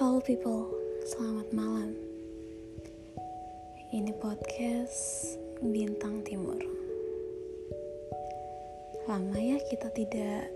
Hello 0.00 0.16
people, 0.16 0.64
selamat 1.12 1.52
malam. 1.52 1.92
Ini 3.92 4.16
podcast 4.16 5.36
Bintang 5.60 6.24
Timur. 6.24 6.56
Lama 9.04 9.36
ya 9.36 9.60
kita 9.68 9.92
tidak 9.92 10.48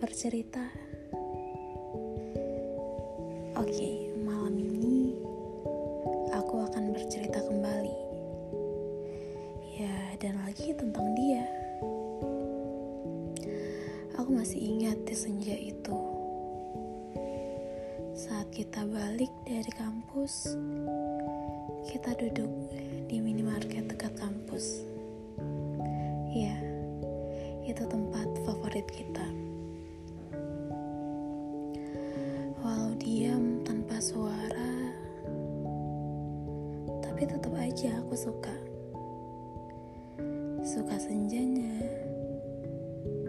bercerita. 0.00 0.72
Oke, 3.60 4.08
malam 4.24 4.56
ini 4.56 5.12
aku 6.32 6.64
akan 6.64 6.96
bercerita 6.96 7.44
kembali. 7.44 7.96
Ya, 9.76 10.16
dan 10.16 10.40
lagi 10.48 10.72
tentang 10.72 11.12
dia. 11.12 11.44
Aku 14.16 14.32
masih 14.32 14.64
ingat 14.64 14.96
di 15.04 15.12
senja 15.12 15.52
itu 15.52 16.17
saat 18.18 18.50
kita 18.50 18.82
balik 18.82 19.30
dari 19.46 19.70
kampus, 19.78 20.58
kita 21.86 22.18
duduk 22.18 22.50
di 23.06 23.22
minimarket 23.22 23.86
dekat 23.86 24.10
kampus. 24.18 24.82
Ya, 26.34 26.58
itu 27.62 27.78
tempat 27.86 28.26
favorit 28.42 28.90
kita. 28.90 29.22
Walau 32.58 32.98
diam 32.98 33.62
tanpa 33.62 34.02
suara, 34.02 34.74
tapi 36.98 37.22
tetap 37.22 37.54
aja 37.54 38.02
aku 38.02 38.18
suka. 38.18 38.56
Suka 40.66 40.98
senjanya, 40.98 41.86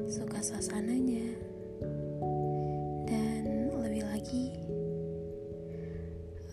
suka 0.10 0.42
suasananya, 0.42 1.30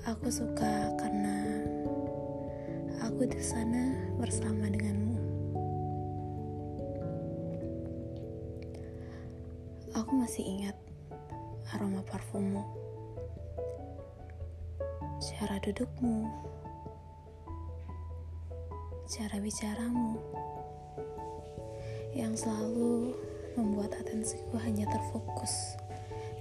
Aku 0.07 0.31
suka 0.31 0.95
karena 1.03 1.67
aku 3.03 3.27
di 3.27 3.43
sana 3.43 3.91
bersama 4.15 4.71
denganmu. 4.71 5.19
Aku 9.99 10.15
masih 10.15 10.47
ingat 10.47 10.79
aroma 11.75 12.07
parfummu, 12.07 12.63
cara 15.19 15.59
dudukmu, 15.59 16.31
cara 19.11 19.43
bicaramu, 19.43 20.23
yang 22.15 22.39
selalu 22.39 23.11
membuat 23.59 23.91
atensiku 23.99 24.55
hanya 24.63 24.87
terfokus 24.87 25.75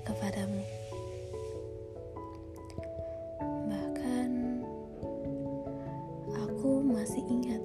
kepadamu. 0.05 0.84
Masih 6.65 7.21
ingat 7.29 7.61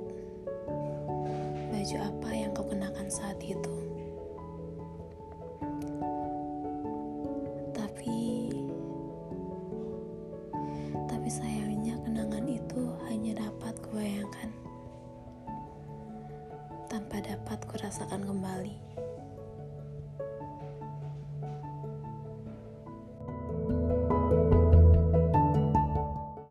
baju 1.73 1.97
apa 2.05 2.29
yang 2.37 2.51
kau 2.53 2.67
kenakan 2.69 3.09
saat 3.09 3.41
itu. 3.41 3.77
Tapi, 7.73 8.53
tapi 11.09 11.29
sayangnya 11.33 11.97
kenangan 12.05 12.45
itu 12.45 12.83
hanya 13.09 13.41
dapat 13.41 13.75
kubayangkan 13.81 14.51
tanpa 16.93 17.25
dapat 17.25 17.59
kurasakan 17.65 18.23
kembali. 18.29 18.77